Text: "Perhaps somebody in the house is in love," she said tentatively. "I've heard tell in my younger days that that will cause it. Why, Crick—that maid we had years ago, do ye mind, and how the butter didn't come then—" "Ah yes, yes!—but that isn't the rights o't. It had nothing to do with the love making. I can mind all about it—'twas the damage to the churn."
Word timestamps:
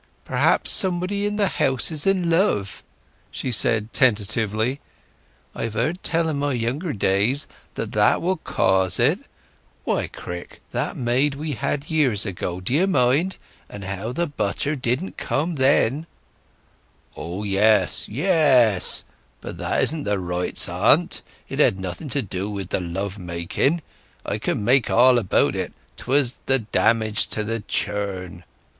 "Perhaps 0.25 0.71
somebody 0.71 1.27
in 1.27 1.35
the 1.35 1.47
house 1.47 1.91
is 1.91 2.07
in 2.07 2.27
love," 2.27 2.81
she 3.29 3.51
said 3.51 3.93
tentatively. 3.93 4.79
"I've 5.53 5.75
heard 5.75 6.01
tell 6.01 6.27
in 6.27 6.39
my 6.39 6.53
younger 6.53 6.91
days 6.91 7.47
that 7.75 7.91
that 7.91 8.19
will 8.19 8.37
cause 8.37 8.99
it. 8.99 9.19
Why, 9.83 10.07
Crick—that 10.07 10.97
maid 10.97 11.35
we 11.35 11.51
had 11.51 11.91
years 11.91 12.25
ago, 12.25 12.59
do 12.59 12.73
ye 12.73 12.87
mind, 12.87 13.37
and 13.69 13.83
how 13.83 14.11
the 14.11 14.25
butter 14.25 14.75
didn't 14.75 15.17
come 15.17 15.53
then—" 15.53 16.07
"Ah 17.15 17.43
yes, 17.43 18.09
yes!—but 18.09 19.57
that 19.59 19.83
isn't 19.83 20.05
the 20.05 20.17
rights 20.17 20.67
o't. 20.67 21.21
It 21.47 21.59
had 21.59 21.79
nothing 21.79 22.09
to 22.09 22.23
do 22.23 22.49
with 22.49 22.69
the 22.69 22.79
love 22.81 23.19
making. 23.19 23.83
I 24.25 24.39
can 24.39 24.65
mind 24.65 24.89
all 24.89 25.19
about 25.19 25.55
it—'twas 25.55 26.37
the 26.47 26.57
damage 26.57 27.27
to 27.27 27.43
the 27.43 27.59
churn." 27.59 28.45